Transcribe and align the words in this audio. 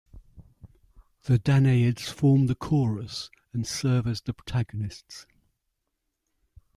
The 1.25 1.37
Danaids 1.37 2.09
form 2.11 2.47
the 2.47 2.55
chorus 2.55 3.29
and 3.53 3.67
serve 3.67 4.07
as 4.07 4.21
the 4.21 4.33
protagonists. 4.33 5.27